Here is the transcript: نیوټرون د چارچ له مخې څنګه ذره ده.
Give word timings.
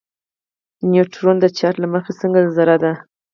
نیوټرون 0.89 1.35
د 1.39 1.45
چارچ 1.57 1.75
له 1.83 1.87
مخې 1.93 2.13
څنګه 2.21 2.39
ذره 2.57 2.75
ده. 2.83 2.91